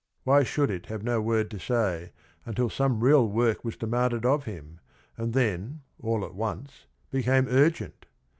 Why 0.23 0.41
should 0.41 0.71
it 0.71 0.87
have 0.87 1.03
no 1.03 1.21
word 1.21 1.51
to 1.51 1.59
say 1.59 2.11
until 2.43 2.71
some 2.71 3.01
real 3.03 3.29
work 3.29 3.63
was 3.63 3.77
de 3.77 3.85
manded 3.85 4.25
of 4.25 4.45
him, 4.45 4.79
and 5.15 5.31
then 5.31 5.81
all 6.01 6.25
at 6.25 6.33
once 6.33 6.87
become 7.11 7.45
urgent? 7.47 8.07